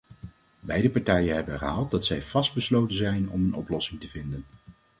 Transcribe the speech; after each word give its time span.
Beide 0.61 0.89
partijen 0.89 1.35
hebben 1.35 1.53
herhaald 1.59 1.91
dat 1.91 2.05
zij 2.05 2.21
vastbesloten 2.21 2.97
zijn 2.97 3.29
om 3.29 3.43
een 3.43 3.53
oplossing 3.53 3.99
te 4.01 4.09
vinden. 4.09 4.45